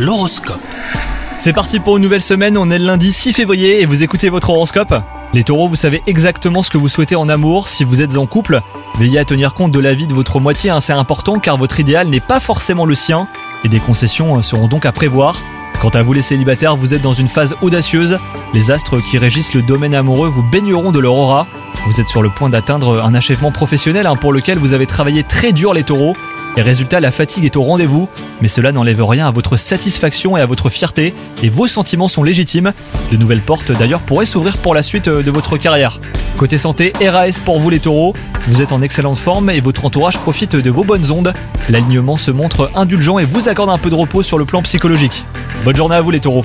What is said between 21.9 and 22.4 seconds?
êtes sur le